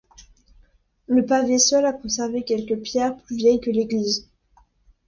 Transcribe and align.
Le 1.05 1.27
pavé 1.27 1.59
seul 1.59 1.85
a 1.85 1.93
conservé 1.93 2.43
quelques 2.43 2.81
pierres 2.81 3.15
plus 3.17 3.35
vieilles 3.35 3.59
que 3.61 3.69
l'église. 3.69 4.31